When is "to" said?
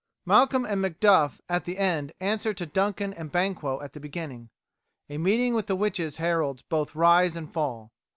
2.55-2.65